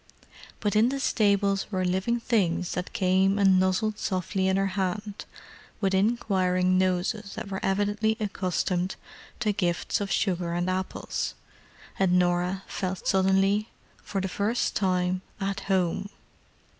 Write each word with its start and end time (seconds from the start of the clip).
But 0.61 0.75
in 0.75 0.89
the 0.89 0.99
stables 0.99 1.71
were 1.71 1.85
living 1.85 2.19
things 2.19 2.71
that 2.71 2.91
came 2.91 3.37
and 3.37 3.59
nuzzled 3.59 3.99
softly 3.99 4.47
in 4.47 4.57
her 4.57 4.65
hand 4.73 5.25
with 5.79 5.93
inquiring 5.93 6.75
noses 6.75 7.35
that 7.35 7.49
were 7.51 7.59
evidently 7.63 8.17
accustomed 8.19 8.95
to 9.41 9.51
gifts 9.53 10.01
of 10.01 10.09
sugar 10.11 10.53
and 10.53 10.71
apples, 10.71 11.35
and 11.99 12.13
Norah 12.17 12.63
felt 12.65 13.07
suddenly, 13.07 13.69
for 14.01 14.19
the 14.21 14.27
first 14.27 14.75
time, 14.75 15.21
at 15.39 15.59
home. 15.69 16.09